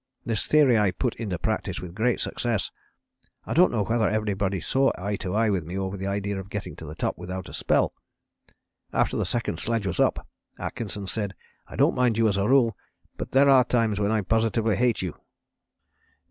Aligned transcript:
This 0.25 0.47
theory 0.47 0.79
I 0.79 0.89
put 0.89 1.13
into 1.17 1.37
practice 1.37 1.79
with 1.79 1.93
great 1.93 2.19
success. 2.19 2.71
I 3.45 3.53
don't 3.53 3.71
know 3.71 3.83
whether 3.83 4.09
everybody 4.09 4.59
saw 4.59 4.91
eye 4.97 5.15
to 5.17 5.35
eye 5.35 5.51
with 5.51 5.63
me 5.63 5.77
over 5.77 5.95
the 5.95 6.07
idea 6.07 6.39
of 6.39 6.49
getting 6.49 6.75
to 6.77 6.85
the 6.85 6.95
top 6.95 7.19
without 7.19 7.47
a 7.47 7.53
spell. 7.53 7.93
After 8.91 9.15
the 9.15 9.27
second 9.27 9.59
sledge 9.59 9.85
was 9.85 9.99
up 9.99 10.27
Atkinson 10.57 11.05
said: 11.05 11.35
'I 11.67 11.75
don't 11.75 11.95
mind 11.95 12.17
you 12.17 12.27
as 12.27 12.37
a 12.37 12.49
rule, 12.49 12.75
but 13.15 13.29
there 13.29 13.47
are 13.47 13.63
times 13.63 13.99
when 13.99 14.11
I 14.11 14.21
positively 14.21 14.75
hate 14.75 15.03
you.'" 15.03 15.19